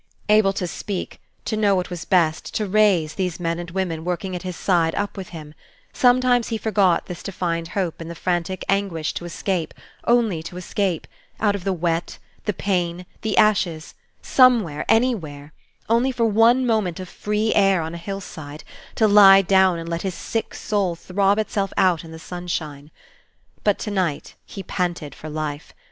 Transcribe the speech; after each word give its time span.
Able 0.29 0.51
to 0.53 0.65
speak, 0.65 1.21
to 1.45 1.55
know 1.55 1.75
what 1.75 1.91
was 1.91 2.05
best, 2.05 2.55
to 2.55 2.65
raise 2.65 3.13
these 3.13 3.39
men 3.39 3.59
and 3.59 3.69
women 3.69 4.03
working 4.03 4.35
at 4.35 4.41
his 4.41 4.55
side 4.55 4.95
up 4.95 5.15
with 5.15 5.29
him: 5.29 5.53
sometimes 5.93 6.47
he 6.47 6.57
forgot 6.57 7.05
this 7.05 7.21
defined 7.21 7.67
hope 7.77 8.01
in 8.01 8.07
the 8.07 8.15
frantic 8.15 8.65
anguish 8.67 9.13
to 9.13 9.25
escape, 9.25 9.75
only 10.07 10.41
to 10.41 10.57
escape, 10.57 11.05
out 11.39 11.53
of 11.53 11.63
the 11.65 11.71
wet, 11.71 12.17
the 12.45 12.51
pain, 12.51 13.05
the 13.21 13.37
ashes, 13.37 13.93
somewhere, 14.23 14.85
anywhere, 14.89 15.53
only 15.87 16.11
for 16.11 16.25
one 16.25 16.65
moment 16.65 16.99
of 16.99 17.07
free 17.07 17.53
air 17.53 17.83
on 17.83 17.93
a 17.93 17.97
hill 17.97 18.21
side, 18.21 18.63
to 18.95 19.07
lie 19.07 19.43
down 19.43 19.77
and 19.77 19.87
let 19.87 20.01
his 20.01 20.15
sick 20.15 20.55
soul 20.55 20.95
throb 20.95 21.37
itself 21.37 21.71
out 21.77 22.03
in 22.03 22.09
the 22.11 22.17
sunshine. 22.17 22.89
But 23.63 23.77
to 23.77 23.91
night 23.91 24.33
he 24.47 24.63
panted 24.63 25.13
for 25.13 25.29
life. 25.29 25.73